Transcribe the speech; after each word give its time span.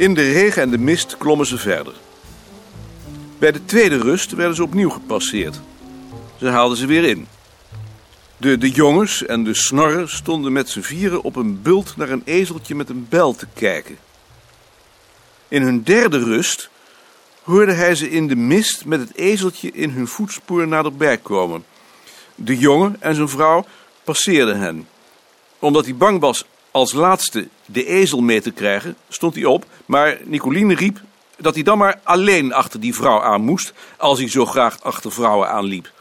In 0.00 0.14
de 0.14 0.32
regen 0.32 0.62
en 0.62 0.70
de 0.70 0.78
mist 0.78 1.16
klommen 1.16 1.46
ze 1.46 1.58
verder. 1.58 1.94
Bij 3.38 3.52
de 3.52 3.64
tweede 3.64 3.98
rust 3.98 4.32
werden 4.32 4.56
ze 4.56 4.62
opnieuw 4.62 4.90
gepasseerd. 4.90 5.60
Ze 6.38 6.46
haalden 6.46 6.76
ze 6.76 6.86
weer 6.86 7.04
in. 7.04 7.26
De, 8.36 8.58
de 8.58 8.70
jongens 8.70 9.26
en 9.26 9.44
de 9.44 9.54
snorren 9.54 10.08
stonden 10.08 10.52
met 10.52 10.68
z'n 10.68 10.80
vieren 10.80 11.22
op 11.22 11.36
een 11.36 11.62
bult 11.62 11.96
naar 11.96 12.10
een 12.10 12.22
ezeltje 12.24 12.74
met 12.74 12.88
een 12.88 13.06
bel 13.08 13.34
te 13.34 13.46
kijken. 13.54 13.98
In 15.48 15.62
hun 15.62 15.82
derde 15.82 16.18
rust 16.18 16.70
hoorde 17.42 17.72
hij 17.72 17.94
ze 17.94 18.10
in 18.10 18.28
de 18.28 18.36
mist 18.36 18.84
met 18.84 19.00
het 19.00 19.16
ezeltje 19.16 19.70
in 19.70 19.90
hun 19.90 20.06
voetspoor 20.08 20.68
naderbij 20.68 21.18
komen. 21.18 21.64
De 22.34 22.58
jongen 22.58 22.96
en 23.00 23.14
zijn 23.14 23.28
vrouw 23.28 23.66
passeerden 24.04 24.58
hen. 24.58 24.88
Omdat 25.58 25.84
hij 25.84 25.96
bang 25.96 26.20
was 26.20 26.44
als 26.70 26.92
laatste 26.92 27.48
de 27.66 27.86
ezel 27.86 28.20
mee 28.20 28.40
te 28.40 28.50
krijgen, 28.50 28.96
stond 29.08 29.34
hij 29.34 29.44
op, 29.44 29.64
maar 29.86 30.18
Nicoline 30.24 30.74
riep 30.74 31.00
dat 31.38 31.54
hij 31.54 31.62
dan 31.62 31.78
maar 31.78 32.00
alleen 32.02 32.52
achter 32.52 32.80
die 32.80 32.94
vrouw 32.94 33.22
aan 33.22 33.40
moest, 33.40 33.72
als 33.96 34.18
hij 34.18 34.28
zo 34.28 34.46
graag 34.46 34.82
achter 34.82 35.12
vrouwen 35.12 35.48
aanliep. 35.48 35.92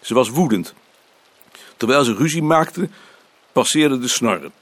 Ze 0.00 0.14
was 0.14 0.28
woedend. 0.28 0.74
Terwijl 1.76 2.04
ze 2.04 2.14
ruzie 2.14 2.42
maakten, 2.42 2.92
passeerden 3.52 4.00
de 4.00 4.08
snorren. 4.08 4.52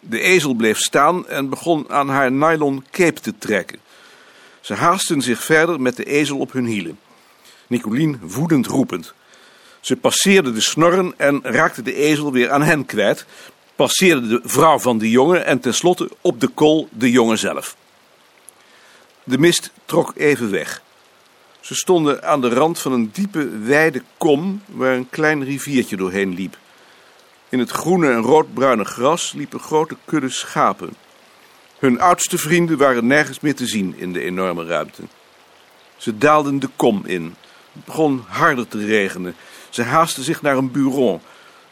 De 0.00 0.20
ezel 0.20 0.54
bleef 0.54 0.78
staan 0.78 1.28
en 1.28 1.48
begon 1.48 1.90
aan 1.90 2.08
haar 2.08 2.32
nylon 2.32 2.84
cape 2.90 3.20
te 3.20 3.38
trekken. 3.38 3.78
Ze 4.60 4.74
haasten 4.74 5.22
zich 5.22 5.44
verder 5.44 5.80
met 5.80 5.96
de 5.96 6.04
ezel 6.04 6.38
op 6.38 6.52
hun 6.52 6.66
hielen. 6.66 6.98
Nicolien 7.66 8.20
woedend 8.22 8.66
roepend. 8.66 9.14
Ze 9.80 9.96
passeerden 9.96 10.54
de 10.54 10.60
snorren 10.60 11.14
en 11.16 11.40
raakten 11.42 11.84
de 11.84 11.94
ezel 11.94 12.32
weer 12.32 12.50
aan 12.50 12.62
hen 12.62 12.86
kwijt. 12.86 13.26
Passeerden 13.80 14.28
de 14.28 14.40
vrouw 14.44 14.78
van 14.78 14.98
de 14.98 15.10
jongen 15.10 15.46
en 15.46 15.60
tenslotte 15.60 16.10
op 16.20 16.40
de 16.40 16.48
kool 16.48 16.88
de 16.92 17.10
jongen 17.10 17.38
zelf. 17.38 17.76
De 19.24 19.38
mist 19.38 19.70
trok 19.84 20.12
even 20.16 20.50
weg. 20.50 20.82
Ze 21.60 21.74
stonden 21.74 22.22
aan 22.22 22.40
de 22.40 22.48
rand 22.48 22.78
van 22.78 22.92
een 22.92 23.10
diepe, 23.12 23.48
wijde 23.48 24.02
kom 24.16 24.62
waar 24.66 24.94
een 24.94 25.08
klein 25.08 25.44
riviertje 25.44 25.96
doorheen 25.96 26.34
liep. 26.34 26.58
In 27.48 27.58
het 27.58 27.70
groene 27.70 28.10
en 28.10 28.20
roodbruine 28.20 28.84
gras 28.84 29.32
liepen 29.32 29.60
grote 29.60 29.96
kudden 30.04 30.32
schapen. 30.32 30.94
Hun 31.78 32.00
oudste 32.00 32.38
vrienden 32.38 32.78
waren 32.78 33.06
nergens 33.06 33.40
meer 33.40 33.54
te 33.54 33.66
zien 33.66 33.94
in 33.96 34.12
de 34.12 34.20
enorme 34.20 34.64
ruimte. 34.64 35.02
Ze 35.96 36.18
daalden 36.18 36.58
de 36.58 36.68
kom 36.76 37.02
in. 37.06 37.34
Het 37.72 37.84
begon 37.84 38.24
harder 38.28 38.68
te 38.68 38.86
regenen. 38.86 39.34
Ze 39.70 39.82
haasten 39.82 40.22
zich 40.22 40.42
naar 40.42 40.56
een 40.56 40.70
bureau. 40.70 41.20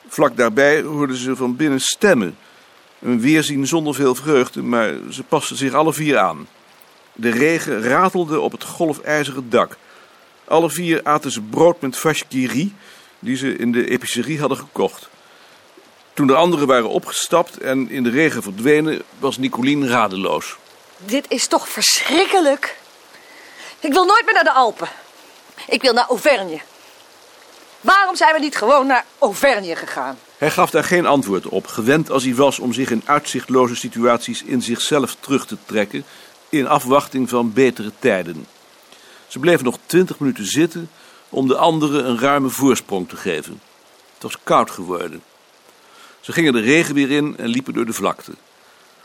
Vlak 0.08 0.36
daarbij 0.36 0.82
hoorden 0.82 1.16
ze 1.16 1.36
van 1.36 1.56
binnen 1.56 1.80
stemmen. 1.80 2.38
Een 3.00 3.20
weerzien 3.20 3.66
zonder 3.66 3.94
veel 3.94 4.14
vreugde, 4.14 4.62
maar 4.62 4.94
ze 5.10 5.22
pasten 5.22 5.56
zich 5.56 5.72
alle 5.72 5.92
vier 5.92 6.18
aan. 6.18 6.48
De 7.12 7.30
regen 7.30 7.82
ratelde 7.82 8.40
op 8.40 8.52
het 8.52 8.64
golfijzeren 8.64 9.50
dak. 9.50 9.76
Alle 10.44 10.70
vier 10.70 11.00
aten 11.02 11.30
ze 11.30 11.40
brood 11.40 11.80
met 11.80 11.96
vache 11.96 12.24
die 13.18 13.36
ze 13.36 13.56
in 13.56 13.72
de 13.72 13.90
epicerie 13.90 14.40
hadden 14.40 14.58
gekocht. 14.58 15.08
Toen 16.14 16.26
de 16.26 16.34
anderen 16.34 16.66
waren 16.66 16.88
opgestapt 16.88 17.58
en 17.58 17.90
in 17.90 18.02
de 18.02 18.10
regen 18.10 18.42
verdwenen, 18.42 19.02
was 19.18 19.38
Nicolien 19.38 19.88
radeloos. 19.88 20.56
Dit 20.96 21.24
is 21.28 21.46
toch 21.46 21.68
verschrikkelijk? 21.68 22.78
Ik 23.80 23.92
wil 23.92 24.04
nooit 24.04 24.24
meer 24.24 24.34
naar 24.34 24.44
de 24.44 24.52
Alpen. 24.52 24.88
Ik 25.68 25.82
wil 25.82 25.92
naar 25.92 26.06
Auvergne. 26.08 26.60
Waarom 27.80 28.16
zijn 28.16 28.34
we 28.34 28.40
niet 28.40 28.56
gewoon 28.56 28.86
naar 28.86 29.04
Auvergne 29.18 29.76
gegaan? 29.76 30.18
Hij 30.36 30.50
gaf 30.50 30.70
daar 30.70 30.84
geen 30.84 31.06
antwoord 31.06 31.46
op, 31.48 31.66
gewend 31.66 32.10
als 32.10 32.24
hij 32.24 32.34
was 32.34 32.58
om 32.58 32.72
zich 32.72 32.90
in 32.90 33.02
uitzichtloze 33.04 33.76
situaties 33.76 34.42
in 34.42 34.62
zichzelf 34.62 35.16
terug 35.20 35.46
te 35.46 35.56
trekken, 35.66 36.04
in 36.48 36.68
afwachting 36.68 37.28
van 37.28 37.52
betere 37.52 37.92
tijden. 37.98 38.46
Ze 39.26 39.38
bleven 39.38 39.64
nog 39.64 39.78
twintig 39.86 40.18
minuten 40.18 40.46
zitten 40.46 40.90
om 41.28 41.48
de 41.48 41.56
anderen 41.56 42.08
een 42.08 42.18
ruime 42.18 42.48
voorsprong 42.48 43.08
te 43.08 43.16
geven. 43.16 43.60
Het 44.14 44.22
was 44.22 44.36
koud 44.42 44.70
geworden. 44.70 45.22
Ze 46.20 46.32
gingen 46.32 46.52
de 46.52 46.60
regen 46.60 46.94
weer 46.94 47.10
in 47.10 47.36
en 47.38 47.46
liepen 47.46 47.74
door 47.74 47.86
de 47.86 47.92
vlakte. 47.92 48.32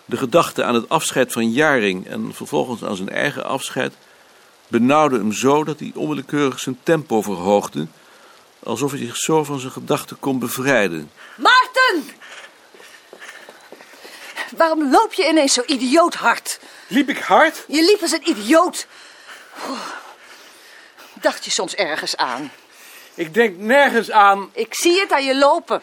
De 0.06 0.18
gedachte 0.18 0.64
aan 0.64 0.76
het 0.76 0.90
afscheid 0.90 1.32
van 1.32 1.52
Jaring 1.52 2.08
en 2.08 2.34
vervolgens 2.34 2.84
aan 2.84 2.96
zijn 2.96 3.10
eigen 3.10 3.46
afscheid 3.46 3.94
benauwde 4.68 5.18
hem 5.18 5.32
zo 5.32 5.64
dat 5.64 5.80
hij 5.80 5.92
onwillekeurig 5.96 6.60
zijn 6.60 6.78
tempo 6.84 7.22
verhoogde, 7.22 7.88
alsof 8.64 8.92
hij 8.92 9.00
zich 9.00 9.18
zo 9.18 9.44
van 9.44 9.60
zijn 9.60 9.72
gedachten 9.72 10.20
kon 10.20 10.40
bevrijden. 10.40 11.12
Maarten! 11.36 12.12
Waarom 14.58 14.92
loop 14.92 15.14
je 15.14 15.28
ineens 15.28 15.54
zo 15.54 15.64
idioot 15.66 16.14
hard? 16.14 16.60
Liep 16.88 17.10
ik 17.10 17.18
hard? 17.18 17.66
Je 17.68 17.84
liep 17.84 18.02
als 18.02 18.12
een 18.12 18.30
idioot. 18.30 18.88
Dacht 21.14 21.46
je 21.46 21.52
soms 21.52 21.76
ergens 21.76 22.18
aan? 22.18 22.52
Ik 23.14 23.34
denk 23.34 23.58
nergens 23.58 24.12
aan. 24.12 24.50
Ik 24.54 24.74
zie 24.74 25.00
het 25.00 25.12
aan 25.12 25.24
je 25.24 25.36
lopen. 25.38 25.82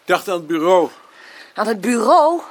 Ik 0.00 0.16
dacht 0.16 0.28
aan 0.28 0.34
het 0.34 0.46
bureau, 0.46 0.90
Aan 1.54 1.66
het 1.66 1.80
bureau? 1.80 2.42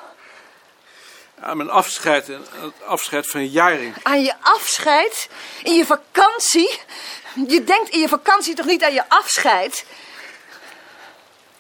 Aan 1.42 1.58
mijn 1.58 1.70
afscheid 1.70 2.30
en 2.30 2.46
aan 2.60 2.64
het 2.66 2.84
afscheid 2.86 3.30
van 3.30 3.48
Jaring. 3.48 3.96
Aan 4.04 4.22
je 4.24 4.34
afscheid? 4.42 5.30
In 5.64 5.74
je 5.74 5.86
vakantie? 5.86 6.80
Je 7.48 7.64
denkt 7.64 7.90
in 7.90 8.00
je 8.00 8.08
vakantie 8.08 8.56
toch 8.56 8.66
niet 8.66 8.84
aan 8.84 8.94
je 8.94 9.10
afscheid? 9.10 9.86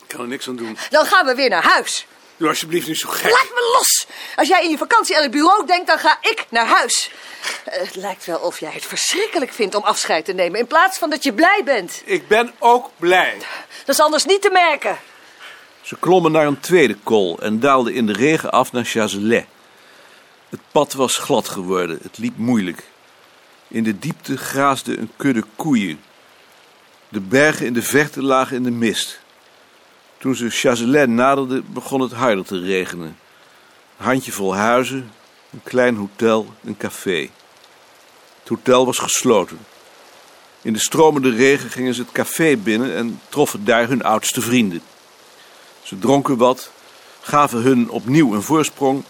Ik 0.01 0.07
kan 0.15 0.19
er 0.19 0.27
niks 0.27 0.47
aan 0.47 0.55
doen. 0.55 0.77
Dan 0.89 1.05
gaan 1.05 1.25
we 1.25 1.35
weer 1.35 1.49
naar 1.49 1.63
huis. 1.63 2.05
Doe 2.37 2.47
alsjeblieft 2.47 2.87
niet 2.87 2.97
zo 2.97 3.09
gek. 3.09 3.31
Laat 3.31 3.49
me 3.53 3.71
los! 3.73 4.07
Als 4.35 4.47
jij 4.47 4.63
in 4.63 4.69
je 4.69 4.77
vakantie 4.77 5.15
aan 5.15 5.21
het 5.21 5.31
bureau 5.31 5.65
denkt, 5.65 5.87
dan 5.87 5.99
ga 5.99 6.17
ik 6.21 6.45
naar 6.49 6.65
huis. 6.65 7.11
Eh, 7.65 7.79
Het 7.79 7.95
lijkt 7.95 8.25
wel 8.25 8.39
of 8.39 8.59
jij 8.59 8.71
het 8.73 8.85
verschrikkelijk 8.85 9.53
vindt 9.53 9.75
om 9.75 9.83
afscheid 9.83 10.25
te 10.25 10.33
nemen... 10.33 10.59
in 10.59 10.67
plaats 10.67 10.97
van 10.97 11.09
dat 11.09 11.23
je 11.23 11.33
blij 11.33 11.61
bent. 11.65 12.01
Ik 12.05 12.27
ben 12.27 12.53
ook 12.59 12.89
blij. 12.97 13.37
Dat 13.85 13.95
is 13.95 14.01
anders 14.01 14.25
niet 14.25 14.41
te 14.41 14.49
merken. 14.49 14.97
Ze 15.81 15.95
klommen 15.99 16.31
naar 16.31 16.45
een 16.45 16.59
tweede 16.59 16.97
kool 17.03 17.39
en 17.41 17.59
daalden 17.59 17.93
in 17.93 18.05
de 18.05 18.13
regen 18.13 18.51
af 18.51 18.71
naar 18.71 18.85
Chazelet. 18.85 19.45
Het 20.49 20.59
pad 20.71 20.93
was 20.93 21.17
glad 21.17 21.47
geworden, 21.47 21.99
het 22.01 22.17
liep 22.17 22.37
moeilijk. 22.37 22.83
In 23.67 23.83
de 23.83 23.99
diepte 23.99 24.37
graasde 24.37 24.97
een 24.97 25.11
kudde 25.15 25.43
koeien. 25.55 25.99
De 27.09 27.19
bergen 27.19 27.65
in 27.65 27.73
de 27.73 27.81
verte 27.81 28.23
lagen 28.23 28.55
in 28.55 28.63
de 28.63 28.71
mist. 28.71 29.19
Toen 30.17 30.35
ze 30.35 30.49
Chazelet 30.49 31.09
naderden, 31.09 31.73
begon 31.73 32.01
het 32.01 32.11
harder 32.11 32.45
te 32.45 32.59
regenen. 32.59 33.17
Een 33.97 34.05
handjevol 34.05 34.55
huizen, 34.55 35.11
een 35.51 35.63
klein 35.63 35.95
hotel, 35.95 36.53
een 36.63 36.77
café. 36.77 37.29
Het 38.39 38.47
hotel 38.47 38.85
was 38.85 38.97
gesloten. 38.97 39.59
In 40.61 40.73
de 40.73 40.79
stromende 40.79 41.29
regen 41.29 41.69
gingen 41.69 41.93
ze 41.93 42.01
het 42.01 42.11
café 42.11 42.57
binnen 42.57 42.95
en 42.95 43.21
troffen 43.29 43.65
daar 43.65 43.87
hun 43.87 44.03
oudste 44.03 44.41
vrienden. 44.41 44.81
Ze 45.83 45.99
dronken 45.99 46.37
wat, 46.37 46.71
gaven 47.21 47.61
hun 47.61 47.89
opnieuw 47.89 48.33
een 48.33 48.41
voorsprong 48.41 49.03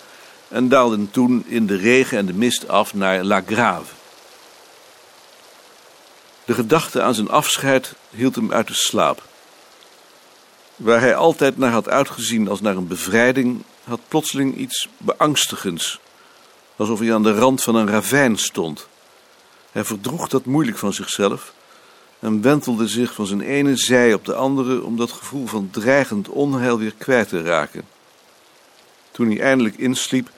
en 0.50 0.70
daalden 0.70 1.12
toen 1.12 1.44
in 1.48 1.66
de 1.66 1.76
regen 1.76 2.18
en 2.18 2.26
de 2.26 2.34
mist 2.34 2.68
af 2.68 2.94
naar 2.94 3.24
La 3.24 3.44
Grave. 3.46 3.94
De 6.46 6.54
gedachte 6.54 7.02
aan 7.02 7.14
zijn 7.14 7.30
afscheid 7.30 7.94
hield 8.10 8.36
hem 8.36 8.52
uit 8.52 8.68
de 8.68 8.74
slaap. 8.74 9.24
Waar 10.76 11.00
hij 11.00 11.16
altijd 11.16 11.58
naar 11.58 11.72
had 11.72 11.90
uitgezien 11.90 12.48
als 12.48 12.62
naar 12.62 12.76
een 12.76 12.88
bevrijding, 12.88 13.64
had 13.84 14.00
plotseling 14.08 14.56
iets 14.56 14.88
beangstigends, 14.98 16.00
alsof 16.76 17.00
hij 17.00 17.14
aan 17.14 17.24
de 17.24 17.34
rand 17.34 17.64
van 17.64 17.76
een 17.76 17.90
ravijn 17.90 18.38
stond. 18.38 18.88
Hij 19.72 19.84
verdroeg 19.84 20.28
dat 20.28 20.46
moeilijk 20.46 20.78
van 20.78 20.94
zichzelf 20.94 21.54
en 22.20 22.42
wentelde 22.42 22.88
zich 22.88 23.14
van 23.14 23.26
zijn 23.26 23.42
ene 23.42 23.76
zij 23.76 24.14
op 24.14 24.26
de 24.26 24.34
andere 24.34 24.84
om 24.84 24.98
dat 24.98 25.12
gevoel 25.12 25.48
van 25.48 25.70
dreigend 25.72 26.30
onheil 26.30 26.78
weer 26.78 26.94
kwijt 26.98 27.30
te 27.30 27.42
raken. 27.42 27.84
Toen 29.12 29.28
hij 29.28 29.40
eindelijk 29.40 29.78
insliep, 29.78 30.30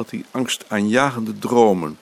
had 0.00 0.10
hij 0.10 0.24
angstaanjagende 0.30 1.38
dromen. 1.38 1.98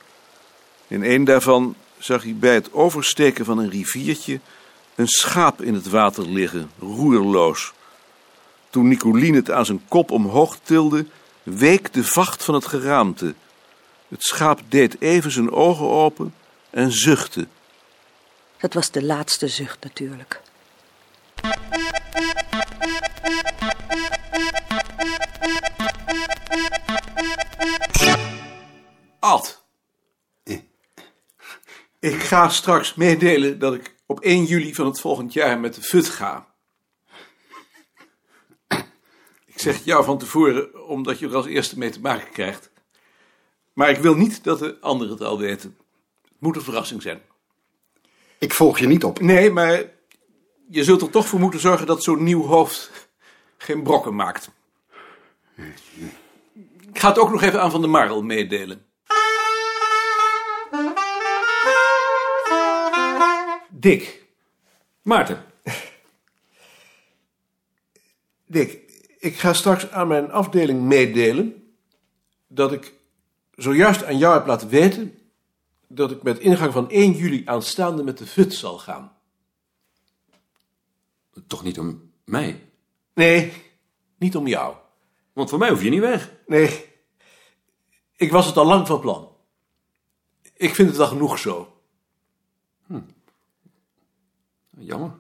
In 0.87 1.03
een 1.03 1.25
daarvan 1.25 1.75
zag 1.99 2.23
hij 2.23 2.35
bij 2.35 2.55
het 2.55 2.73
oversteken 2.73 3.45
van 3.45 3.59
een 3.59 3.71
riviertje 3.71 4.41
een 4.95 5.09
schaap 5.09 5.63
in 5.63 5.75
het 5.75 5.89
water 5.89 6.29
liggen, 6.29 6.71
roerloos. 6.79 7.73
Toen 8.71 8.89
Nicolien 8.89 9.35
het 9.35 9.51
aan 9.51 9.65
zijn 9.65 9.83
kop 9.89 10.11
omhoog 10.11 10.59
tilde, 10.63 11.07
week 11.43 11.93
de 11.93 12.05
vacht 12.05 12.45
van 12.45 12.55
het 12.55 12.67
geraamte. 12.67 13.35
Het 14.09 14.23
schaap 14.23 14.61
deed 14.69 15.01
even 15.01 15.31
zijn 15.31 15.51
ogen 15.51 15.89
open 15.89 16.35
en 16.71 16.93
zuchtte. 16.93 17.47
Dat 18.59 18.75
was 18.75 18.91
de 18.91 19.03
laatste 19.03 19.49
zucht 19.49 19.85
natuurlijk. 19.85 20.41
Ad. 29.29 29.67
Ik 31.99 32.23
ga 32.23 32.49
straks 32.49 32.95
meedelen 32.95 33.59
dat 33.59 33.75
ik 33.75 33.95
op 34.07 34.21
1 34.21 34.45
juli 34.45 34.75
van 34.75 34.87
het 34.87 35.01
volgend 35.01 35.33
jaar 35.33 35.61
met 35.61 35.75
de 35.75 35.83
FUT 35.83 36.09
ga. 36.09 36.55
Ik 39.47 39.59
zeg 39.65 39.75
het 39.75 39.85
jou 39.85 40.05
van 40.05 40.19
tevoren, 40.19 40.87
omdat 40.87 41.19
je 41.19 41.27
er 41.27 41.37
als 41.37 41.47
eerste 41.47 41.79
mee 41.79 41.91
te 41.91 42.01
maken 42.01 42.33
krijgt. 42.33 42.71
Maar 43.73 43.91
ik 43.91 43.99
wil 43.99 44.15
niet 44.15 44.45
dat 44.45 44.59
de 44.59 44.81
anderen 44.81 45.13
het 45.13 45.23
al 45.23 45.39
weten. 45.39 45.77
Het 46.23 46.41
moet 46.41 46.57
een 46.57 46.63
verrassing 46.63 47.03
zijn. 47.03 47.23
Ik 48.39 48.55
volg 48.55 48.79
je 48.79 48.87
niet 48.87 49.05
op. 49.05 49.21
Nee, 49.21 49.51
maar 49.51 49.85
je 50.69 50.85
zult 50.85 51.03
er 51.03 51.11
toch 51.11 51.27
voor 51.27 51.41
moeten 51.41 51.61
zorgen 51.61 51.87
dat 51.87 52.03
zo'n 52.03 52.23
nieuw 52.23 52.43
hoofd 52.43 52.91
geen 53.57 53.83
brokken 53.83 54.15
maakt. 54.15 54.51
Ik 56.93 56.99
ga 57.01 57.09
het 57.09 57.19
ook 57.19 57.31
nog 57.31 57.43
even 57.43 57.63
aan 57.63 57.71
Van 57.71 57.81
der 57.81 57.91
Marel 57.91 58.23
meedelen. 58.23 58.88
Dick. 63.81 64.27
Maarten. 65.03 65.45
Dick, 68.47 68.81
ik 69.19 69.37
ga 69.37 69.53
straks 69.53 69.91
aan 69.91 70.09
mijn 70.09 70.31
afdeling 70.31 70.81
meedelen 70.81 71.75
dat 72.47 72.73
ik 72.73 72.95
zojuist 73.55 74.05
aan 74.05 74.19
jou 74.19 74.35
heb 74.35 74.47
laten 74.47 74.69
weten 74.69 75.19
dat 75.89 76.11
ik 76.11 76.23
met 76.23 76.39
ingang 76.39 76.73
van 76.73 76.91
1 76.91 77.13
juli 77.13 77.43
aanstaande 77.45 78.03
met 78.03 78.19
de 78.19 78.27
FUT 78.27 78.55
zal 78.55 78.79
gaan. 78.79 79.17
Toch 81.47 81.63
niet 81.63 81.79
om 81.79 82.13
mij? 82.25 82.69
Nee, 83.15 83.53
niet 84.19 84.37
om 84.37 84.47
jou. 84.47 84.77
Want 85.33 85.51
voor 85.51 85.59
mij 85.59 85.71
hoef 85.71 85.83
je 85.83 85.91
niet 85.91 86.01
weg. 86.01 86.33
Nee, 86.47 86.85
ik 88.17 88.31
was 88.31 88.47
het 88.47 88.57
al 88.57 88.67
lang 88.67 88.87
van 88.87 89.01
plan. 89.01 89.37
Ik 90.57 90.75
vind 90.75 90.89
het 90.89 90.97
wel 90.97 91.07
genoeg 91.07 91.39
zo. 91.39 91.78
Jammer. 94.79 95.13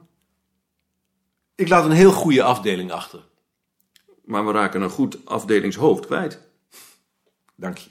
Ik 1.54 1.68
laat 1.68 1.84
een 1.84 1.90
heel 1.90 2.12
goede 2.12 2.42
afdeling 2.42 2.92
achter. 2.92 3.20
Maar 4.24 4.46
we 4.46 4.52
raken 4.52 4.82
een 4.82 4.90
goed 4.90 5.26
afdelingshoofd 5.26 6.06
kwijt. 6.06 6.40
Dank 7.54 7.78
je. 7.78 7.90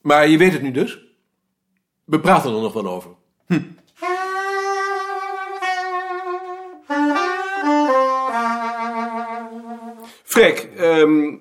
Maar 0.00 0.28
je 0.28 0.38
weet 0.38 0.52
het 0.52 0.62
nu 0.62 0.70
dus? 0.70 0.98
We 2.04 2.20
praten 2.20 2.54
er 2.54 2.60
nog 2.60 2.72
wel 2.72 2.86
over. 2.86 3.10
Freek, 10.22 10.58
ehm, 10.76 11.36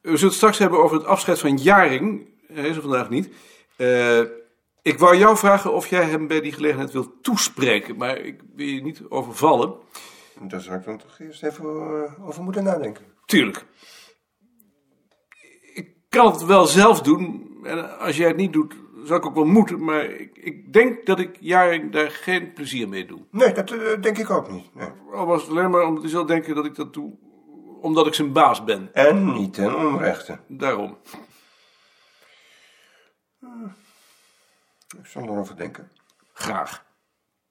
we 0.00 0.16
zullen 0.16 0.24
het 0.24 0.32
straks 0.32 0.58
hebben 0.58 0.82
over 0.82 0.96
het 0.96 1.06
afscheid 1.06 1.38
van 1.38 1.56
Jaring. 1.56 2.28
Hij 2.52 2.68
is 2.68 2.76
er 2.76 2.82
vandaag 2.82 3.10
niet. 3.10 3.30
Eh, 3.76 4.20
ik 4.82 4.98
wou 4.98 5.16
jou 5.16 5.36
vragen 5.36 5.72
of 5.72 5.86
jij 5.86 6.04
hem 6.04 6.26
bij 6.26 6.40
die 6.40 6.52
gelegenheid 6.52 6.92
wilt 6.92 7.22
toespreken, 7.22 7.96
maar 7.96 8.18
ik 8.18 8.40
wil 8.54 8.66
je 8.66 8.82
niet 8.82 9.02
overvallen. 9.08 9.74
Daar 10.40 10.60
zou 10.60 10.78
ik 10.78 10.84
dan 10.84 10.98
toch 10.98 11.18
eerst 11.18 11.42
even 11.42 11.64
eh, 11.64 12.26
over 12.26 12.42
moeten 12.42 12.64
nadenken. 12.64 13.04
Tuurlijk. 13.24 13.66
Ik 15.74 15.94
kan 16.08 16.32
het 16.32 16.44
wel 16.44 16.66
zelf 16.66 17.00
doen. 17.02 17.48
En 17.62 17.98
als 17.98 18.16
jij 18.16 18.28
het 18.28 18.36
niet 18.36 18.52
doet, 18.52 18.74
zou 19.04 19.18
ik 19.18 19.26
ook 19.26 19.34
wel 19.34 19.44
moeten. 19.44 19.84
Maar 19.84 20.04
ik, 20.04 20.38
ik 20.38 20.72
denk 20.72 21.06
dat 21.06 21.18
ik 21.18 21.36
Jaring 21.40 21.92
daar 21.92 22.10
geen 22.10 22.52
plezier 22.52 22.88
mee 22.88 23.06
doe. 23.06 23.20
Nee, 23.30 23.52
dat 23.52 23.70
eh, 23.70 24.00
denk 24.00 24.18
ik 24.18 24.30
ook 24.30 24.50
niet. 24.50 24.74
Nee. 24.74 24.88
Al 25.12 25.26
was 25.26 25.42
het 25.42 25.50
alleen 25.50 25.70
maar 25.70 25.84
omdat 25.84 26.02
hij 26.02 26.12
zal 26.12 26.26
denken 26.26 26.54
dat 26.54 26.64
ik 26.64 26.74
dat 26.74 26.92
doe. 26.92 27.18
Omdat 27.80 28.06
ik 28.06 28.14
zijn 28.14 28.32
baas 28.32 28.64
ben. 28.64 28.90
En 28.92 29.32
niet 29.32 29.54
ten 29.54 29.76
onrechte. 29.76 30.38
Daarom. 30.48 30.96
Ik 34.98 35.06
zal 35.06 35.22
erover 35.22 35.56
denken. 35.56 35.90
Graag. 36.32 36.84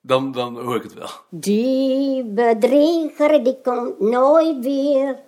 Dan, 0.02 0.32
dan 0.32 0.60
hoor 0.60 0.76
ik 0.76 0.84
het 0.84 0.94
wel. 0.94 1.10
Die 1.30 2.24
bedrieger 2.24 3.44
die 3.44 3.62
komt 3.62 4.00
nooit 4.00 4.60
weer. 4.60 5.20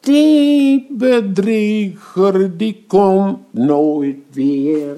Die 0.00 0.86
bedrieger 0.90 2.56
die 2.56 2.84
komt 2.86 3.52
nooit 3.52 4.18
weer. 4.30 4.96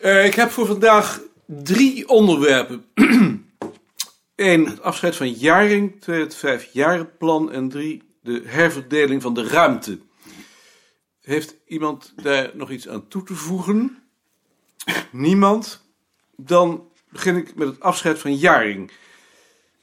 Eh, 0.00 0.24
ik 0.24 0.34
heb 0.34 0.50
voor 0.50 0.66
vandaag 0.66 1.20
drie 1.46 2.08
onderwerpen. 2.08 2.84
Eén, 4.36 4.66
het 4.66 4.82
afscheid 4.82 5.16
van 5.16 5.30
Jaring. 5.30 6.00
Twee, 6.00 6.20
het 6.20 6.34
vijfjarenplan. 6.34 7.52
En 7.52 7.68
drie, 7.68 8.02
de 8.22 8.42
herverdeling 8.44 9.22
van 9.22 9.34
de 9.34 9.46
ruimte. 9.48 9.98
Heeft 11.20 11.56
iemand 11.66 12.12
daar 12.22 12.50
nog 12.54 12.70
iets 12.70 12.88
aan 12.88 13.08
toe 13.08 13.22
te 13.22 13.34
voegen? 13.34 14.05
Niemand? 15.10 15.84
Dan 16.36 16.88
begin 17.08 17.36
ik 17.36 17.54
met 17.54 17.68
het 17.68 17.80
afscheid 17.80 18.18
van 18.18 18.34
Jaring. 18.34 18.90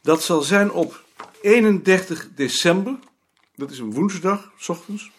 Dat 0.01 0.23
zal 0.23 0.41
zijn 0.41 0.71
op 0.71 1.03
31 1.41 2.29
december. 2.35 2.99
Dat 3.55 3.71
is 3.71 3.79
een 3.79 3.93
woensdag, 3.93 4.51
s 4.57 4.69
ochtends. 4.69 5.11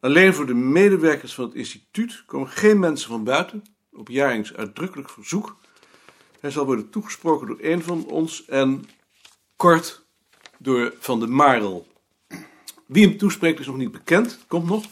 Alleen 0.00 0.34
voor 0.34 0.46
de 0.46 0.54
medewerkers 0.54 1.34
van 1.34 1.44
het 1.44 1.54
instituut 1.54 2.22
komen 2.26 2.48
geen 2.48 2.78
mensen 2.78 3.08
van 3.08 3.24
buiten. 3.24 3.64
Op 3.92 4.08
Jarings 4.08 4.54
uitdrukkelijk 4.54 5.10
verzoek. 5.10 5.56
Hij 6.40 6.50
zal 6.50 6.64
worden 6.64 6.90
toegesproken 6.90 7.46
door 7.46 7.58
een 7.60 7.82
van 7.82 8.06
ons 8.06 8.44
en 8.44 8.84
kort 9.56 10.04
door 10.58 10.94
Van 10.98 11.20
de 11.20 11.26
Marel. 11.26 11.86
Wie 12.86 13.08
hem 13.08 13.16
toespreekt 13.16 13.60
is 13.60 13.66
nog 13.66 13.76
niet 13.76 13.92
bekend, 13.92 14.38
komt 14.48 14.66
nog. 14.66 14.84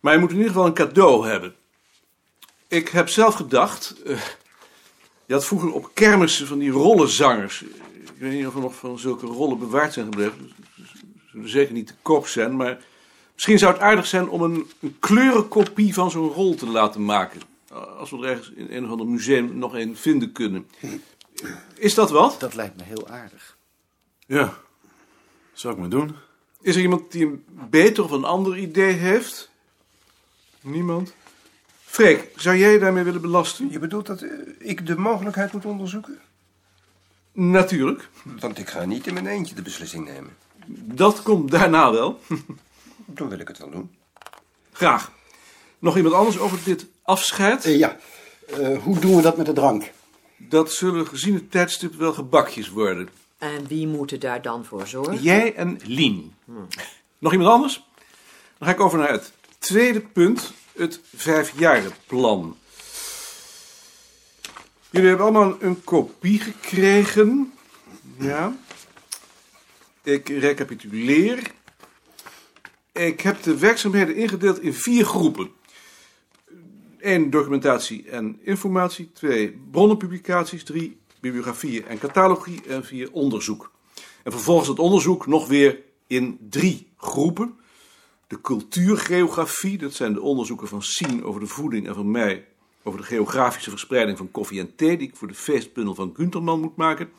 Maar 0.00 0.12
hij 0.12 0.20
moet 0.20 0.30
in 0.30 0.36
ieder 0.36 0.52
geval 0.52 0.66
een 0.66 0.74
cadeau 0.74 1.28
hebben. 1.28 1.56
Ik 2.68 2.88
heb 2.88 3.08
zelf 3.08 3.34
gedacht. 3.34 4.02
eh, 4.02 4.20
je 5.26 5.32
had 5.34 5.44
vroeger 5.44 5.72
op 5.72 5.90
kermissen 5.94 6.46
van 6.46 6.58
die 6.58 6.70
rollenzangers. 6.70 7.62
Ik 7.62 8.12
weet 8.18 8.32
niet 8.32 8.46
of 8.46 8.54
er 8.54 8.60
nog 8.60 8.74
van 8.74 8.98
zulke 8.98 9.26
rollen 9.26 9.58
bewaard 9.58 9.92
zijn 9.92 10.04
gebleven. 10.04 10.52
Ze 10.76 10.82
zullen 11.30 11.48
zeker 11.48 11.72
niet 11.72 11.86
te 11.86 11.94
koop 12.02 12.26
zijn, 12.26 12.56
maar 12.56 12.84
misschien 13.34 13.58
zou 13.58 13.72
het 13.72 13.82
aardig 13.82 14.06
zijn 14.06 14.28
om 14.28 14.42
een, 14.42 14.70
een 14.80 14.96
kleurenkopie 14.98 15.94
van 15.94 16.10
zo'n 16.10 16.28
rol 16.28 16.54
te 16.54 16.66
laten 16.66 17.04
maken. 17.04 17.40
Als 17.98 18.10
we 18.10 18.16
er 18.16 18.24
ergens 18.24 18.50
in 18.50 18.66
een 18.70 18.84
of 18.84 18.90
ander 18.90 19.06
museum 19.06 19.58
nog 19.58 19.74
een 19.74 19.96
vinden 19.96 20.32
kunnen. 20.32 20.68
Is 21.74 21.94
dat 21.94 22.10
wat? 22.10 22.40
Dat 22.40 22.54
lijkt 22.54 22.76
me 22.76 22.82
heel 22.82 23.08
aardig. 23.08 23.56
Ja, 24.26 24.58
zou 25.52 25.74
ik 25.74 25.80
maar 25.80 25.88
doen. 25.88 26.14
Is 26.60 26.76
er 26.76 26.82
iemand 26.82 27.12
die 27.12 27.26
een 27.26 27.44
beter 27.70 28.04
of 28.04 28.10
een 28.10 28.24
ander 28.24 28.56
idee 28.58 28.92
heeft? 28.92 29.50
Niemand? 30.60 31.14
Freek, 31.90 32.30
zou 32.36 32.56
jij 32.56 32.72
je 32.72 32.78
daarmee 32.78 33.04
willen 33.04 33.20
belasten? 33.20 33.70
Je 33.70 33.78
bedoelt 33.78 34.06
dat 34.06 34.22
eh, 34.22 34.30
ik 34.58 34.86
de 34.86 34.96
mogelijkheid 34.96 35.52
moet 35.52 35.64
onderzoeken? 35.64 36.18
Natuurlijk. 37.32 38.08
Want 38.40 38.58
ik 38.58 38.68
ga 38.68 38.84
niet 38.84 39.06
in 39.06 39.14
mijn 39.14 39.26
eentje 39.26 39.54
de 39.54 39.62
beslissing 39.62 40.04
nemen. 40.06 40.36
Dat 40.94 41.22
komt 41.22 41.50
daarna 41.50 41.92
wel. 41.92 42.20
Dan 43.06 43.28
wil 43.28 43.38
ik 43.38 43.48
het 43.48 43.58
wel 43.58 43.70
doen. 43.70 43.90
Graag. 44.72 45.12
Nog 45.78 45.96
iemand 45.96 46.14
anders 46.14 46.38
over 46.38 46.58
dit 46.64 46.86
afscheid? 47.02 47.64
Eh, 47.64 47.78
ja, 47.78 47.96
Eh, 48.48 48.78
hoe 48.78 48.98
doen 48.98 49.16
we 49.16 49.22
dat 49.22 49.36
met 49.36 49.46
de 49.46 49.52
drank? 49.52 49.90
Dat 50.36 50.72
zullen 50.72 51.06
gezien 51.06 51.34
het 51.34 51.50
tijdstip 51.50 51.94
wel 51.94 52.12
gebakjes 52.12 52.68
worden. 52.68 53.08
En 53.38 53.66
wie 53.66 53.86
moet 53.86 54.10
er 54.12 54.18
daar 54.18 54.42
dan 54.42 54.64
voor 54.64 54.86
zorgen? 54.86 55.22
Jij 55.22 55.54
en 55.54 55.80
Lien. 55.84 56.34
Nog 57.18 57.32
iemand 57.32 57.50
anders? 57.50 57.84
Dan 58.58 58.68
ga 58.68 58.74
ik 58.74 58.80
over 58.80 58.98
naar 58.98 59.10
het 59.10 59.32
tweede 59.58 60.00
punt, 60.00 60.52
het 60.78 61.00
vijfjarenplan. 61.14 62.56
Jullie 64.90 65.08
hebben 65.08 65.26
allemaal 65.26 65.56
een 65.60 65.84
kopie 65.84 66.40
gekregen. 66.40 67.52
Ja. 68.18 68.56
Ik 70.02 70.28
recapituleer. 70.28 71.50
Ik 72.92 73.20
heb 73.20 73.42
de 73.42 73.58
werkzaamheden 73.58 74.16
ingedeeld 74.16 74.60
in 74.60 74.74
vier 74.74 75.04
groepen. 75.04 75.50
1. 76.98 77.30
Documentatie 77.30 78.08
en 78.10 78.38
informatie. 78.42 79.10
2. 79.12 79.60
Bronnenpublicaties. 79.70 80.64
3. 80.64 80.98
Bibliografie 81.20 81.84
en 81.84 81.98
catalogie. 81.98 82.62
En 82.66 82.84
4. 82.84 83.12
Onderzoek. 83.12 83.72
En 84.22 84.32
vervolgens 84.32 84.68
het 84.68 84.78
onderzoek 84.78 85.26
nog 85.26 85.46
weer 85.48 85.80
in 86.06 86.38
drie 86.50 86.88
groepen. 86.96 87.57
De 88.28 88.40
cultuurgeografie, 88.40 89.78
dat 89.78 89.92
zijn 89.92 90.12
de 90.12 90.20
onderzoeken 90.20 90.68
van 90.68 90.82
Sien 90.82 91.24
over 91.24 91.40
de 91.40 91.46
voeding 91.46 91.86
en 91.86 91.94
van 91.94 92.10
mij 92.10 92.44
over 92.82 93.00
de 93.00 93.06
geografische 93.06 93.70
verspreiding 93.70 94.18
van 94.18 94.30
koffie 94.30 94.60
en 94.60 94.74
thee, 94.76 94.96
die 94.96 95.08
ik 95.08 95.16
voor 95.16 95.28
de 95.28 95.34
feestbundel 95.34 95.94
van 95.94 96.12
Gunterman 96.16 96.60
moet 96.60 96.76
maken. 96.76 97.10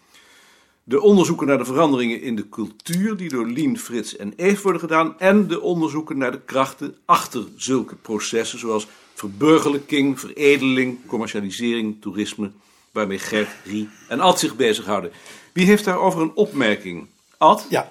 De 0.83 1.01
onderzoeken 1.01 1.47
naar 1.47 1.57
de 1.57 1.65
veranderingen 1.65 2.21
in 2.21 2.35
de 2.35 2.49
cultuur, 2.49 3.17
die 3.17 3.29
door 3.29 3.47
Lien, 3.47 3.79
Frits 3.79 4.15
en 4.15 4.33
Eve 4.35 4.61
worden 4.61 4.81
gedaan. 4.81 5.19
En 5.19 5.47
de 5.47 5.61
onderzoeken 5.61 6.17
naar 6.17 6.31
de 6.31 6.41
krachten 6.41 6.97
achter 7.05 7.43
zulke 7.55 7.95
processen, 7.95 8.59
zoals 8.59 8.87
verburgerlijking, 9.13 10.19
veredeling, 10.19 10.97
commercialisering, 11.05 12.01
toerisme, 12.01 12.51
waarmee 12.91 13.19
Gert, 13.19 13.49
Rie 13.65 13.89
en 14.07 14.19
Ad 14.19 14.39
zich 14.39 14.55
bezighouden. 14.55 15.11
Wie 15.53 15.65
heeft 15.65 15.85
daarover 15.85 16.21
een 16.21 16.35
opmerking? 16.35 17.07
Ad? 17.37 17.65
Ja, 17.69 17.89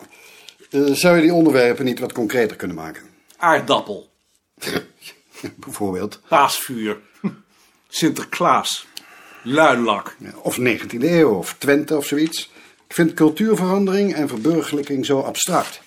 Eh, 0.70 0.92
zou 0.92 1.16
je 1.16 1.22
die 1.22 1.32
onderwerpen 1.32 1.84
niet 1.84 1.98
wat 1.98 2.12
concreter 2.12 2.56
kunnen 2.56 2.76
maken? 2.76 3.02
Aardappel, 3.38 4.10
Bijvoorbeeld. 5.56 6.20
paasvuur, 6.28 7.00
Sinterklaas, 7.88 8.86
luilak. 9.42 10.16
Of 10.42 10.58
19e 10.58 11.00
eeuw, 11.00 11.30
of 11.34 11.54
Twente 11.58 11.96
of 11.96 12.06
zoiets. 12.06 12.50
Ik 12.86 12.94
vind 12.94 13.14
cultuurverandering 13.14 14.14
en 14.14 14.28
verburgerlijking 14.28 15.06
zo 15.06 15.20
abstract. 15.20 15.80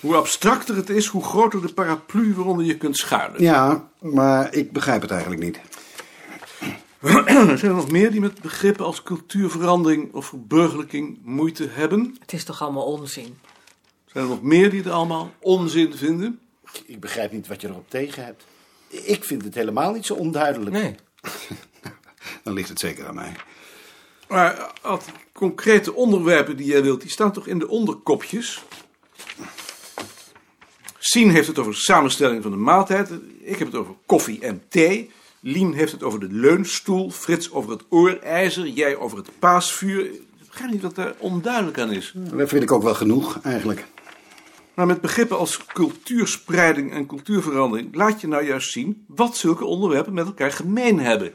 Hoe 0.00 0.14
abstracter 0.14 0.76
het 0.76 0.90
is, 0.90 1.06
hoe 1.06 1.24
groter 1.24 1.62
de 1.62 1.72
paraplu 1.72 2.34
waaronder 2.34 2.66
je 2.66 2.76
kunt 2.76 2.96
schuilen. 2.96 3.42
Ja, 3.42 3.88
maar 4.00 4.54
ik 4.54 4.72
begrijp 4.72 5.02
het 5.02 5.10
eigenlijk 5.10 5.42
niet. 5.42 5.60
Zijn 7.58 7.58
er 7.60 7.74
nog 7.74 7.90
meer 7.90 8.10
die 8.10 8.20
met 8.20 8.40
begrippen 8.40 8.84
als 8.84 9.02
cultuurverandering 9.02 10.12
of 10.12 10.26
verburgerlijking 10.26 11.18
moeite 11.22 11.68
hebben? 11.70 12.16
Het 12.20 12.32
is 12.32 12.44
toch 12.44 12.62
allemaal 12.62 12.84
onzin? 12.84 13.38
Zijn 14.12 14.24
er 14.24 14.30
nog 14.30 14.42
meer 14.42 14.70
die 14.70 14.82
het 14.82 14.92
allemaal 14.92 15.32
onzin 15.40 15.94
vinden? 15.96 16.38
Ik 16.86 17.00
begrijp 17.00 17.32
niet 17.32 17.46
wat 17.46 17.60
je 17.60 17.68
erop 17.68 17.90
tegen 17.90 18.24
hebt. 18.24 18.44
Ik 18.88 19.24
vind 19.24 19.44
het 19.44 19.54
helemaal 19.54 19.92
niet 19.92 20.06
zo 20.06 20.14
onduidelijk. 20.14 20.70
Nee. 20.70 20.94
Dan 22.44 22.54
ligt 22.54 22.68
het 22.68 22.78
zeker 22.78 23.06
aan 23.06 23.14
mij. 23.14 23.32
Maar 24.28 24.72
al 24.82 24.98
die 24.98 25.14
concrete 25.32 25.94
onderwerpen 25.94 26.56
die 26.56 26.66
jij 26.66 26.82
wilt, 26.82 27.00
die 27.00 27.10
staan 27.10 27.32
toch 27.32 27.46
in 27.46 27.58
de 27.58 27.68
onderkopjes? 27.68 28.64
Sien 30.98 31.30
heeft 31.30 31.46
het 31.46 31.58
over 31.58 31.72
de 31.72 31.78
samenstelling 31.78 32.42
van 32.42 32.50
de 32.50 32.56
maaltijd. 32.56 33.10
Ik 33.40 33.58
heb 33.58 33.66
het 33.66 33.76
over 33.76 33.94
koffie 34.06 34.40
en 34.40 34.62
thee. 34.68 35.10
Lien 35.40 35.72
heeft 35.72 35.92
het 35.92 36.02
over 36.02 36.20
de 36.20 36.28
leunstoel. 36.30 37.10
Frits 37.10 37.52
over 37.52 37.70
het 37.70 37.82
oorijzer. 37.88 38.66
Jij 38.66 38.96
over 38.96 39.18
het 39.18 39.28
paasvuur. 39.38 40.04
Ik 40.04 40.20
begrijp 40.48 40.72
niet 40.72 40.82
wat 40.82 40.94
daar 40.94 41.14
onduidelijk 41.18 41.78
aan 41.78 41.92
is. 41.92 42.12
Dat 42.14 42.48
vind 42.48 42.62
ik 42.62 42.72
ook 42.72 42.82
wel 42.82 42.94
genoeg, 42.94 43.40
eigenlijk. 43.42 43.84
Maar 44.74 44.86
met 44.86 45.00
begrippen 45.00 45.38
als 45.38 45.64
cultuurspreiding 45.66 46.92
en 46.92 47.06
cultuurverandering 47.06 47.94
laat 47.94 48.20
je 48.20 48.26
nou 48.26 48.44
juist 48.44 48.72
zien 48.72 49.04
wat 49.08 49.36
zulke 49.36 49.64
onderwerpen 49.64 50.14
met 50.14 50.26
elkaar 50.26 50.52
gemeen 50.52 50.98
hebben. 50.98 51.34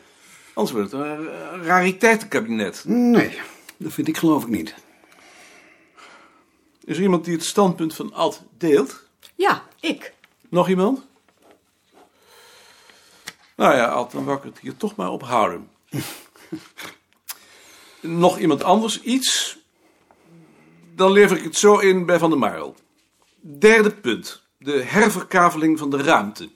Anders 0.53 0.75
wordt 0.75 0.91
het 0.91 1.01
een 1.01 1.63
rariteitenkabinet. 1.63 2.83
Nee, 2.85 3.39
dat 3.77 3.93
vind 3.93 4.07
ik 4.07 4.17
geloof 4.17 4.43
ik 4.43 4.49
niet. 4.49 4.75
Is 6.83 6.97
er 6.97 7.03
iemand 7.03 7.25
die 7.25 7.33
het 7.33 7.45
standpunt 7.45 7.95
van 7.95 8.13
Ad 8.13 8.43
deelt? 8.57 9.03
Ja, 9.35 9.63
ik. 9.79 10.13
Nog 10.49 10.69
iemand? 10.69 11.07
Nou 13.55 13.75
ja, 13.75 13.85
Ad, 13.85 14.11
dan 14.11 14.25
wou 14.25 14.37
ik 14.37 14.43
het 14.43 14.59
hier 14.59 14.77
toch 14.77 14.95
maar 14.95 15.11
op 15.11 15.23
houden. 15.23 15.69
Nog 17.99 18.39
iemand 18.39 18.63
anders 18.63 19.01
iets? 19.01 19.57
Dan 20.95 21.11
lever 21.11 21.37
ik 21.37 21.43
het 21.43 21.57
zo 21.57 21.77
in 21.77 22.05
bij 22.05 22.19
Van 22.19 22.29
der 22.29 22.39
Marel. 22.39 22.75
Derde 23.41 23.91
punt. 23.91 24.41
De 24.57 24.71
herverkaveling 24.71 25.79
van 25.79 25.89
de 25.89 26.03
ruimte. 26.03 26.49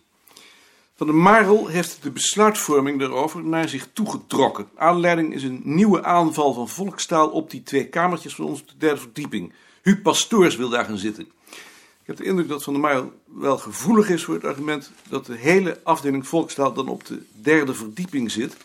Van 0.95 1.07
der 1.07 1.15
Marel 1.15 1.67
heeft 1.67 1.97
de 2.01 2.11
besluitvorming 2.11 2.99
daarover 2.99 3.43
naar 3.43 3.69
zich 3.69 3.87
toegetrokken. 3.93 4.67
Aanleiding 4.75 5.33
is 5.33 5.43
een 5.43 5.61
nieuwe 5.63 6.03
aanval 6.03 6.53
van 6.53 6.69
volkstaal 6.69 7.29
op 7.29 7.49
die 7.49 7.63
twee 7.63 7.87
kamertjes 7.87 8.35
van 8.35 8.45
ons 8.45 8.61
op 8.61 8.67
de 8.67 8.77
derde 8.77 8.99
verdieping. 8.99 9.53
Huub 9.81 10.03
Pastoors 10.03 10.55
wil 10.55 10.69
daar 10.69 10.85
gaan 10.85 10.97
zitten. 10.97 11.23
Ik 12.01 12.09
heb 12.09 12.17
de 12.17 12.23
indruk 12.23 12.47
dat 12.47 12.63
Van 12.63 12.73
der 12.73 12.81
Marel 12.81 13.13
wel 13.25 13.57
gevoelig 13.57 14.09
is 14.09 14.23
voor 14.23 14.33
het 14.33 14.45
argument 14.45 14.91
dat 15.09 15.25
de 15.25 15.35
hele 15.35 15.79
afdeling 15.83 16.27
volkstaal 16.27 16.73
dan 16.73 16.87
op 16.87 17.05
de 17.05 17.23
derde 17.31 17.73
verdieping 17.73 18.31
zit. 18.31 18.53
Ik 18.53 18.59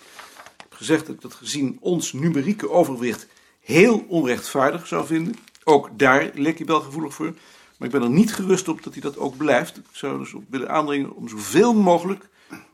heb 0.56 0.72
gezegd 0.72 1.06
dat 1.06 1.14
ik 1.14 1.20
dat 1.20 1.34
gezien 1.34 1.76
ons 1.80 2.12
numerieke 2.12 2.70
overwicht 2.70 3.26
heel 3.60 4.04
onrechtvaardig 4.08 4.86
zou 4.86 5.06
vinden. 5.06 5.36
Ook 5.64 5.90
daar 5.98 6.30
leek 6.34 6.58
hij 6.58 6.66
wel 6.66 6.80
gevoelig 6.80 7.14
voor. 7.14 7.34
Maar 7.78 7.88
ik 7.88 7.94
ben 7.94 8.02
er 8.02 8.10
niet 8.10 8.34
gerust 8.34 8.68
op 8.68 8.82
dat 8.82 8.92
hij 8.92 9.02
dat 9.02 9.18
ook 9.18 9.36
blijft. 9.36 9.76
Ik 9.76 9.84
zou 9.92 10.18
dus 10.18 10.32
op 10.32 10.44
willen 10.50 10.70
aandringen 10.70 11.14
om 11.14 11.28
zoveel 11.28 11.74
mogelijk, 11.74 12.28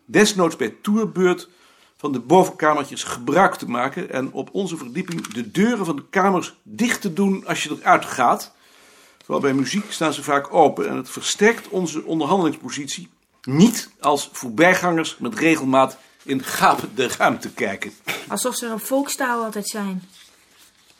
desnoods 0.05 0.57
bij 0.57 0.75
toerbeurt, 0.83 1.49
van 1.97 2.13
de 2.13 2.21
bovenkamertjes 2.21 3.03
gebruik 3.03 3.55
te 3.55 3.71
maken. 3.71 4.11
En 4.11 4.33
op 4.33 4.49
onze 4.53 4.77
verdieping 4.77 5.27
de 5.27 5.51
deuren 5.51 5.87
van 5.87 5.97
de 5.97 6.05
kamers 6.11 6.55
dicht 6.63 7.01
te 7.01 7.13
doen 7.13 7.47
als 7.47 7.63
je 7.63 7.77
eruit 7.81 8.05
gaat. 8.05 8.53
Vooral 9.25 9.41
bij 9.41 9.55
muziek 9.55 9.93
staan 9.93 10.13
ze 10.13 10.23
vaak 10.23 10.55
open 10.55 10.89
en 10.89 10.97
het 10.97 11.11
versterkt 11.11 11.69
onze 11.69 12.05
onderhandelingspositie. 12.05 13.09
Niet 13.43 13.91
als 14.01 14.29
voorbijgangers 14.33 15.17
met 15.19 15.39
regelmaat 15.39 15.99
in 16.23 16.43
gapende 16.43 17.09
ruimte 17.19 17.51
kijken. 17.51 17.93
Alsof 18.29 18.55
ze 18.55 18.67
er 18.67 18.73
op 18.73 18.83
volkstaal 18.83 19.45
altijd 19.45 19.69
zijn. 19.69 20.03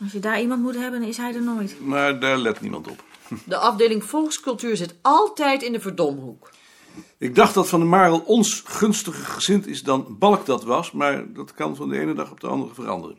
Als 0.03 0.13
je 0.13 0.21
daar 0.21 0.41
iemand 0.41 0.63
moet 0.63 0.75
hebben, 0.75 1.01
dan 1.01 1.09
is 1.09 1.17
hij 1.17 1.35
er 1.35 1.43
nooit. 1.43 1.81
Maar 1.81 2.21
daar 2.21 2.39
let 2.39 2.61
niemand 2.61 2.89
op. 2.89 3.05
De 3.45 3.57
afdeling 3.57 4.05
volkscultuur 4.05 4.77
zit 4.77 4.95
altijd 5.03 5.63
in 5.63 5.73
de 5.73 5.81
verdomhoek. 5.81 6.51
Ik 7.19 7.35
dacht 7.35 7.55
dat 7.55 7.69
Van 7.69 7.81
der 7.81 7.89
Marel 7.89 8.19
ons 8.19 8.63
gunstiger 8.65 9.25
gezind 9.25 9.67
is 9.67 9.83
dan 9.83 10.19
Balk 10.19 10.47
dat 10.47 10.65
was, 10.65 10.93
maar 10.93 11.33
dat 11.33 11.55
kan 11.55 11.77
van 11.77 11.89
de 11.89 11.99
ene 11.99 12.15
dag 12.15 12.31
op 12.31 12.41
de 12.41 12.47
andere 12.47 12.75
veranderen. 12.75 13.19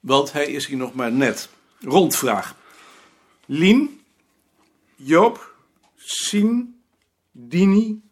Want 0.00 0.32
hij 0.32 0.46
is 0.46 0.66
hier 0.66 0.76
nog 0.76 0.94
maar 0.94 1.12
net. 1.12 1.48
Rondvraag. 1.80 2.54
Lien, 3.46 4.00
Joop, 4.96 5.54
Sien, 5.96 6.80
Dini, 7.30 8.02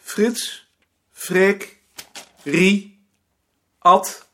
Frits, 0.00 0.68
Freek, 1.12 1.78
Rie, 2.42 2.98
Ad, 3.78 4.28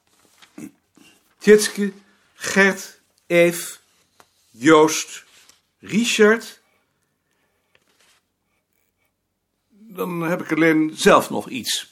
Tjitske, 1.39 1.93
Gert, 2.35 3.01
Eef, 3.27 3.81
Joost, 4.51 5.25
Richard. 5.83 6.61
Dan 9.69 10.21
heb 10.21 10.43
ik 10.43 10.53
alleen 10.53 10.93
zelf 10.95 11.31
nog 11.31 11.49
iets. 11.49 11.91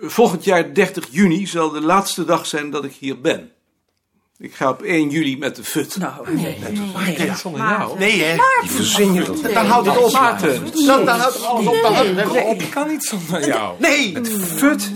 Volgend 0.00 0.44
jaar 0.44 0.74
30 0.74 1.08
juni 1.10 1.46
zal 1.46 1.70
de 1.70 1.80
laatste 1.80 2.24
dag 2.24 2.46
zijn 2.46 2.70
dat 2.70 2.84
ik 2.84 2.92
hier 2.92 3.20
ben. 3.20 3.52
Ik 4.40 4.54
ga 4.54 4.68
op 4.68 4.82
1 4.82 5.08
juli 5.10 5.38
met 5.38 5.56
de 5.56 5.64
fut. 5.64 5.96
Nou, 5.96 6.34
nee. 6.34 6.58
Nee, 7.18 7.34
zonder 7.34 7.60
jou. 7.60 7.98
Nee, 7.98 8.22
hè? 8.22 8.36
Die 8.60 8.70
verzin 8.70 9.12
je 9.12 9.22
dat. 9.22 9.52
Dan 9.52 9.66
houdt 9.66 9.86
het 9.86 9.96
op. 9.96 10.12
Maarten. 10.12 10.64
Dan, 10.86 11.04
dan 11.04 11.18
houdt 11.18 11.34
het 11.34 11.44
alles 11.44 11.66
op. 11.66 11.78
Dan 11.82 11.94
houdt 11.94 12.08
het 12.08 12.18
even 12.18 12.44
op. 12.44 12.60
Ik 12.60 12.70
kan 12.70 12.88
niet 12.88 13.04
zonder 13.04 13.46
jou. 13.46 13.74
Nee! 13.78 14.16
Fut. 14.56 14.90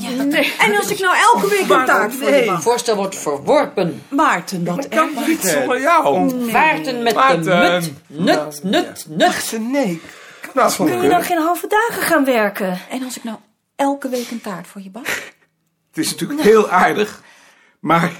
En 0.58 0.76
als 0.76 0.90
ik 0.90 0.98
nou 0.98 1.16
elke 1.34 1.48
week 1.48 1.60
een 1.60 1.84
taart 1.86 2.14
voor 2.14 2.30
je? 2.30 2.56
Voorstel 2.60 2.96
wordt 2.96 3.16
verworpen. 3.16 4.02
Maarten, 4.08 4.64
dat 4.64 4.88
kan 4.88 5.10
niet 5.26 5.44
zonder 5.44 5.80
jou. 5.80 6.30
Vaarten 6.50 7.02
met 7.02 7.12
de 7.12 7.18
Maarten. 7.18 7.70
mut. 7.70 7.92
Nut, 8.06 8.60
nut, 8.62 9.06
nut. 9.08 9.58
Nee. 9.60 10.00
Kan 10.40 10.62
dat 10.62 10.76
Wil 10.76 11.02
je 11.02 11.08
dan 11.08 11.22
geen 11.22 11.38
halve 11.38 11.66
dagen 11.66 12.02
gaan 12.02 12.24
werken? 12.24 12.80
En 12.90 13.04
als 13.04 13.16
ik 13.16 13.24
nou 13.24 13.36
elke 13.76 14.08
week 14.08 14.30
een 14.30 14.40
taart 14.40 14.66
voor 14.66 14.80
je 14.80 14.90
bak? 14.90 15.06
Het 15.06 16.04
is 16.04 16.10
natuurlijk 16.10 16.40
heel 16.40 16.70
aardig, 16.70 17.22
maar 17.80 18.12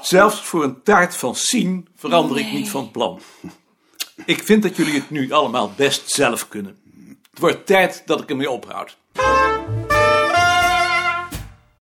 zelfs 0.00 0.40
voor 0.40 0.64
een 0.64 0.82
taart 0.82 1.16
van 1.16 1.34
Sien 1.34 1.88
verander 1.96 2.38
ik 2.38 2.52
niet 2.52 2.70
van 2.70 2.90
plan. 2.90 3.20
Ik 4.26 4.42
vind 4.42 4.62
dat 4.62 4.76
jullie 4.76 4.94
het 4.94 5.10
nu 5.10 5.32
allemaal 5.32 5.72
best 5.76 6.10
zelf 6.10 6.48
kunnen. 6.48 6.78
Het 7.30 7.38
wordt 7.38 7.66
tijd 7.66 8.02
dat 8.06 8.20
ik 8.20 8.30
ermee 8.30 8.50
ophoud. 8.50 8.96